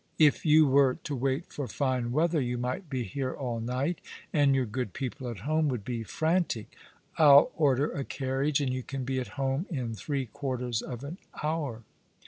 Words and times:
"If 0.31 0.47
you 0.47 0.65
were 0.65 0.95
to 1.03 1.15
wait 1.15 1.53
for 1.53 1.67
fine 1.67 2.11
weather 2.11 2.41
you 2.41 2.57
might 2.57 2.89
be 2.89 3.03
here 3.03 3.33
all 3.35 3.59
night, 3.59 4.01
and 4.33 4.55
your 4.55 4.65
good 4.65 4.93
people 4.93 5.27
at 5.29 5.41
home 5.41 5.69
would 5.69 5.85
be 5.85 6.01
frantic. 6.01 6.75
I'll 7.19 7.51
order 7.55 7.91
a 7.91 8.03
carriage, 8.03 8.61
and 8.61 8.73
you 8.73 8.81
can 8.81 9.03
be 9.03 9.19
at 9.19 9.27
home 9.37 9.67
in 9.69 9.93
three 9.93 10.25
quarters 10.25 10.81
of 10.81 11.03
an 11.03 11.19
hour." 11.43 11.83